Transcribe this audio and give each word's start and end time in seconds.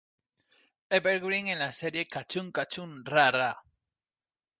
Evergreen 0.97 1.45
en 1.49 1.59
la 1.59 1.71
serie 1.71 2.07
"Cachún 2.07 2.51
cachún 2.51 3.05
ra 3.05 3.29
ra! 3.29 3.51